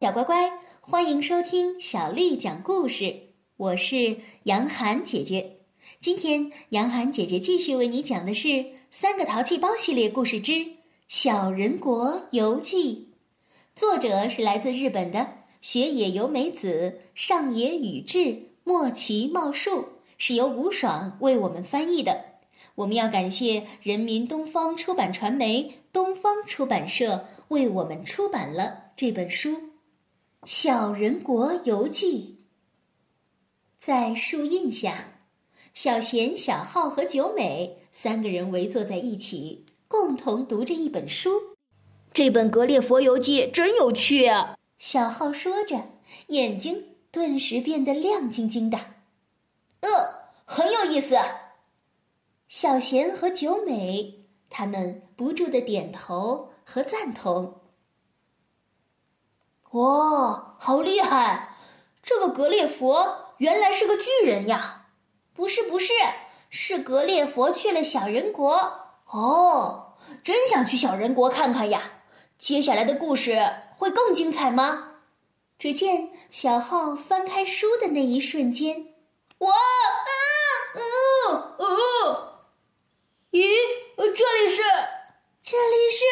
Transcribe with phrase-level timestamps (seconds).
[0.00, 0.50] 小乖乖，
[0.80, 3.14] 欢迎收听小丽讲故事。
[3.58, 5.58] 我是杨涵姐姐。
[6.00, 8.48] 今天，杨涵姐姐继续为你讲的是
[8.90, 10.52] 《三个淘气包》系列故事之
[11.06, 13.10] 《小人国游记》，
[13.78, 19.86] 作者是来自日本的雪野由美子、上野宇治、莫奇茂树，
[20.16, 22.24] 是由吴爽为我们翻译的。
[22.74, 29.50] 我们要感谢人民东方出版传媒东方出版社为我们出版了这本书
[30.46, 32.38] 《小人国游记》。
[33.78, 35.18] 在树荫下，
[35.74, 41.30] 小贤、小浩和九美三个人围坐在一起，共同读着一本书。
[42.14, 44.56] 这本《格列佛游记》真有趣啊！
[44.78, 45.90] 小浩说着，
[46.28, 48.78] 眼睛顿时变得亮晶晶的。
[49.80, 49.88] 呃，
[50.46, 51.16] 很有意思。
[52.48, 57.59] 小贤和九美他们不住的点头和赞同。
[59.72, 61.56] 哇，好厉害！
[62.02, 63.34] 这个格列佛。
[63.38, 64.88] 原来是个巨人呀！
[65.32, 65.92] 不是不是，
[66.50, 68.52] 是格列佛去了小人国。
[69.06, 72.02] 哦，真想去小人国看看呀！
[72.36, 73.38] 接下来的故事
[73.76, 74.94] 会更精彩吗？
[75.56, 78.94] 只见小浩翻开书的那一瞬间，
[79.38, 80.12] 哇啊
[80.74, 82.40] 啊啊！
[83.30, 83.44] 咦，
[83.96, 84.02] 这
[84.42, 84.62] 里是？
[85.40, 86.04] 这里是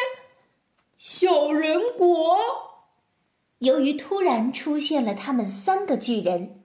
[0.97, 2.68] 小人国。
[3.59, 6.63] 由于突然出现了他们三个巨人。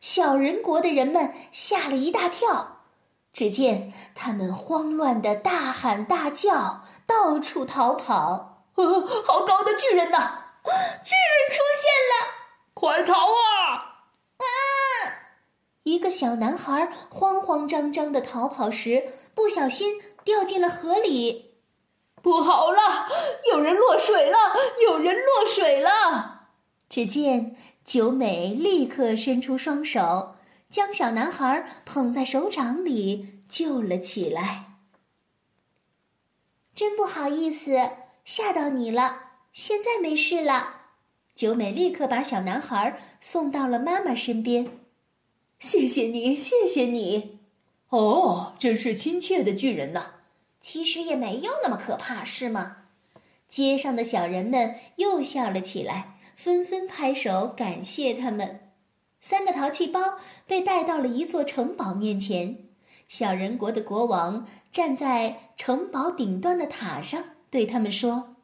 [0.00, 2.84] 小人国的人们吓了一大跳，
[3.34, 8.64] 只见他们慌乱的大喊大叫，到处逃跑。
[8.76, 10.38] 呃，好高的巨人呐！
[11.04, 12.32] 巨人出现了，
[12.72, 14.06] 快逃啊！
[14.38, 14.44] 啊！
[15.82, 21.58] 一个小男孩慌慌张张的逃跑时，不小心掉进了河里。
[22.22, 23.08] 不好了，
[23.52, 24.36] 有人落水了！
[24.82, 26.29] 有人落水了！
[26.90, 27.56] 只见。
[27.82, 30.36] 九美立刻伸出双手，
[30.68, 34.76] 将小男孩捧在手掌里救了起来。
[36.74, 37.90] 真不好意思，
[38.24, 39.30] 吓到你了。
[39.52, 40.82] 现在没事了。
[41.34, 44.78] 九美立刻把小男孩送到了妈妈身边。
[45.58, 47.40] 谢谢你，谢谢你。
[47.88, 50.16] 哦，真是亲切的巨人呐。
[50.60, 52.76] 其实也没有那么可怕，是吗？
[53.48, 56.18] 街上的小人们又笑了起来。
[56.42, 58.60] 纷纷拍手感谢他们。
[59.20, 60.00] 三个淘气包
[60.46, 62.56] 被带到了一座城堡面前。
[63.08, 68.36] 小人国的国王站在城堡顶端的塔上，对他们说：“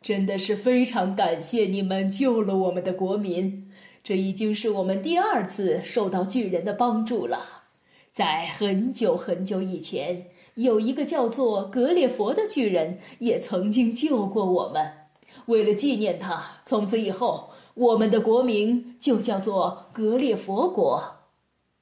[0.00, 3.68] 真的是非常感谢你们救了我们的国民。
[4.04, 7.64] 这已经是我们第二次受到巨人的帮助了。
[8.12, 14.98] 在很久很久以前，有一个叫做格列佛的巨人，也曾经救过我们。”
[15.46, 21.20] 为了纪念他，从此以后，我们的国名就叫做格列佛国。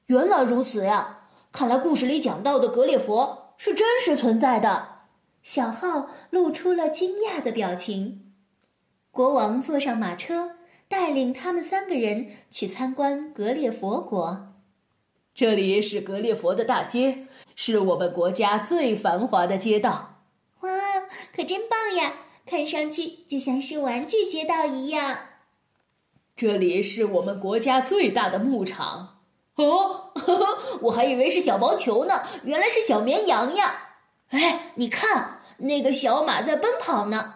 [0.07, 1.19] 原来如此呀！
[1.51, 4.87] 看来故事里讲到的格列佛是真实存在的。
[5.43, 8.33] 小浩露出了惊讶的表情。
[9.11, 10.51] 国王坐上马车，
[10.87, 14.53] 带领他们三个人去参观格列佛国。
[15.35, 20.21] 这里是格列佛的大街，是我们国家最繁华的街道。
[20.61, 20.69] 哇，
[21.35, 22.13] 可真棒呀！
[22.45, 25.17] 看上去就像是玩具街道一样。
[26.35, 29.21] 这里是我们国家最大的牧场。
[29.55, 33.95] 哦，呵 呵我还以为是小毛球呢，原来是小绵羊呀！
[34.29, 37.35] 哎，你看那个小马在奔跑呢。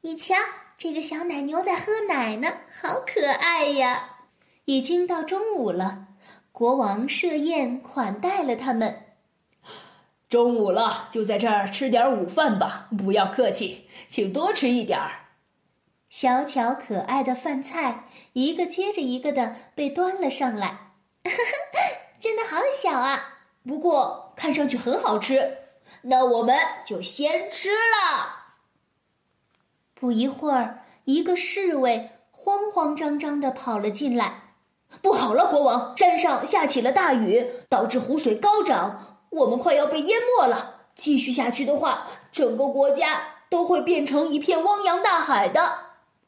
[0.00, 0.34] 你瞧，
[0.78, 2.50] 这个小奶牛在喝奶呢，
[2.80, 4.16] 好可爱呀！
[4.64, 6.06] 已经到中午了，
[6.50, 9.04] 国王设宴款待了他们。
[10.30, 12.86] 中午了，就在这儿吃点午饭吧。
[12.96, 15.10] 不要客气，请多吃一点儿。
[16.08, 18.04] 小巧可爱的饭菜
[18.34, 20.92] 一个接着一个的被端了上来，
[22.20, 23.40] 真的好小啊！
[23.66, 25.58] 不过看上去很好吃。
[26.02, 28.54] 那我们就先吃了。
[29.94, 34.44] 不一会儿，一个侍卫慌慌张张的跑了进来。
[35.02, 35.96] 不好了，国王！
[35.96, 39.09] 山上下起了大雨，导致湖水高涨。
[39.30, 40.80] 我们快要被淹没了！
[40.94, 45.62] 继续下去的话，整个国家都会变成一片汪洋大海的。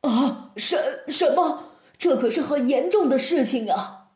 [0.03, 1.65] 啊，什什么？
[1.99, 4.09] 这可是很严重的事情啊！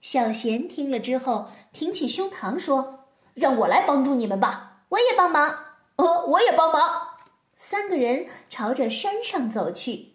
[0.00, 4.82] 小贤听了之后，挺起胸膛说：“让我来帮助你们吧！
[4.90, 5.54] 我也帮忙。
[5.96, 7.08] 呃，我也帮忙。”
[7.56, 10.12] 三个人朝着山上走去，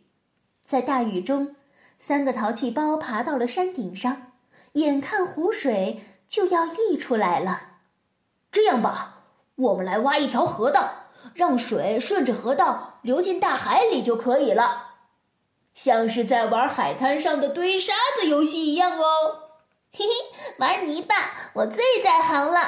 [0.63, 1.55] 在大雨中，
[1.97, 4.31] 三个淘气包爬到了山顶上，
[4.73, 7.70] 眼看湖水就要溢出来了。
[8.51, 9.23] 这样吧，
[9.55, 10.89] 我们来挖一条河道，
[11.33, 14.87] 让水顺着河道流进大海里就可以了。
[15.73, 19.03] 像是在玩海滩上的堆沙子游戏一样哦。
[19.93, 21.15] 嘿嘿，玩泥巴
[21.53, 22.59] 我最在行了。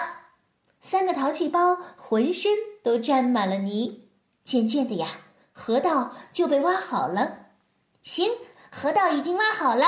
[0.79, 2.51] 三个淘气包浑身
[2.81, 4.09] 都沾满了泥，
[4.43, 5.07] 渐渐的呀，
[5.51, 7.39] 河道就被挖好了。
[8.01, 8.31] 行，
[8.71, 9.85] 河道已经挖好了，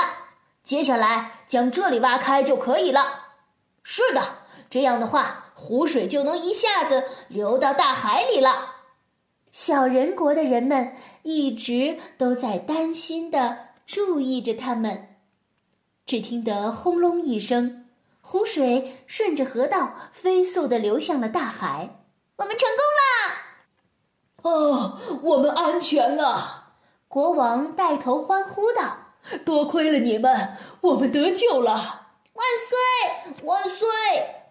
[0.62, 3.24] 接下来将这里挖开就可以了。
[3.82, 4.22] 是的，
[4.68, 8.74] 这样的话，湖水就能一下子流到大海里了。
[9.50, 10.92] 小人国的人们
[11.22, 15.16] 一直都在担心的注意着他们。
[16.04, 17.86] 只听得轰隆一声，
[18.20, 22.04] 湖水顺着河道飞速的流向了大海。
[22.36, 22.68] 我们成
[24.42, 24.52] 功了！
[24.52, 26.74] 哦，我们安全了！
[27.08, 31.72] 国王带头欢呼道：“多亏了你们，我们得救了！
[32.34, 33.42] 万岁！
[33.44, 33.88] 万岁！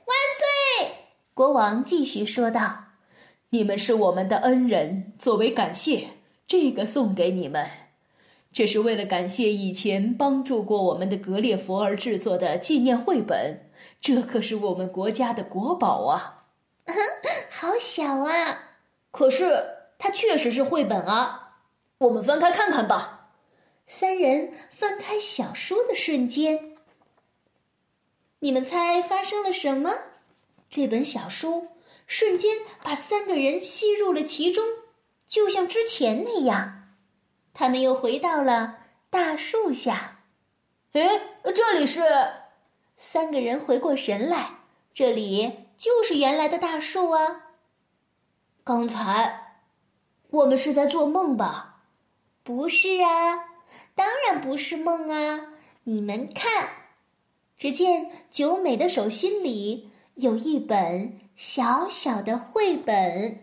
[0.07, 0.95] 万岁！”
[1.33, 2.83] 国王继续说道。
[3.49, 6.09] 你们是我们的恩人，作为感谢，
[6.45, 7.69] 这个送给你们。
[8.51, 13.69] 这是为了感谢以前帮助过我们的格列佛而制作的纪念绘本，
[14.01, 16.45] 这可是我们国家的国宝啊！
[17.49, 18.71] 好小啊，
[19.11, 19.63] 可是
[19.97, 21.59] 它确实是绘本啊！
[21.99, 23.29] 我们翻开看看吧。
[23.87, 26.74] 三人翻开小书的瞬间，
[28.45, 29.91] 你们猜发生了什么？
[30.69, 31.69] 这本小书。
[32.05, 34.63] 瞬间把三个人吸入了其中，
[35.25, 36.93] 就像之前那样，
[37.55, 38.77] 他们又回到了
[39.09, 40.19] 大树下。
[40.91, 41.21] 诶，
[41.55, 42.03] 这里是……
[42.97, 44.59] 三个人回过神来，
[44.93, 47.47] 这里就是原来的大树啊。
[48.63, 49.63] 刚才
[50.29, 51.81] 我们是在做梦吧？
[52.43, 53.47] 不是啊，
[53.95, 55.47] 当然不是梦啊！
[55.85, 56.69] 你们看，
[57.57, 61.19] 只见九美的手心里有一本。
[61.37, 63.39] 小小的绘本，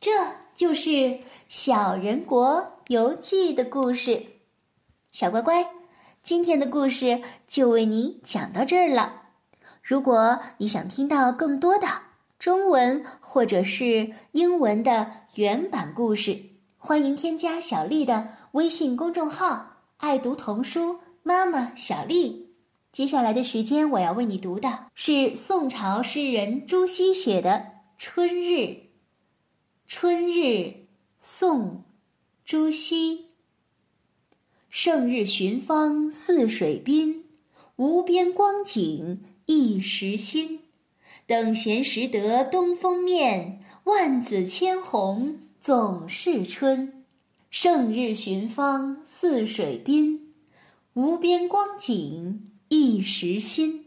[0.00, 0.12] 这
[0.54, 0.90] 就是
[1.48, 4.26] 《小人国游记》的故事。
[5.10, 5.66] 小乖乖，
[6.22, 9.22] 今天的故事就为你讲到这儿了。
[9.82, 11.88] 如果你想听到更多的
[12.38, 16.40] 中文或者是英文的原版故事，
[16.78, 22.49] 欢迎添加小丽的微信公众号“爱读童书妈妈小丽”。
[22.92, 27.50] 接下来的时间，我要为你读的是宋朝诗人朱熹写的
[27.98, 28.54] 《春日》。
[29.86, 30.74] 春日，
[31.20, 31.84] 宋，
[32.44, 33.26] 朱熹。
[34.70, 37.26] 胜日寻芳泗水滨，
[37.76, 40.58] 无边光景一时新。
[41.28, 47.04] 等闲识得东风面，万紫千红总是春。
[47.50, 50.34] 胜日寻芳泗水滨，
[50.94, 52.49] 无边光景。
[52.72, 53.86] 一时新，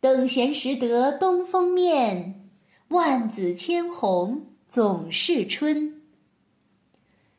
[0.00, 2.50] 等闲识得东风面，
[2.88, 6.02] 万紫千红总是春。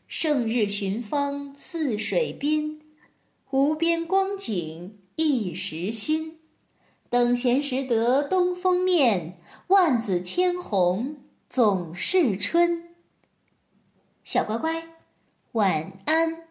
[0.08, 2.80] 胜日寻芳泗水滨，
[3.52, 6.40] 无边光景一时新。
[7.10, 9.38] 等闲识得东风面，
[9.68, 11.18] 万紫千红
[11.50, 12.96] 总是春。
[14.24, 14.88] 小乖乖，
[15.52, 16.49] 晚安。